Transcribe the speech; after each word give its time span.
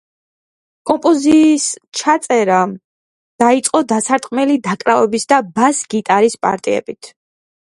კომპოზიის 0.89 1.67
ჩაწერა 1.99 2.61
დაიწყო 3.43 3.83
დასარტყმელი 3.93 4.59
საკრავების 4.71 5.29
და 5.35 5.43
ბას-გიტარის 5.61 6.39
პარტიებით. 6.49 7.13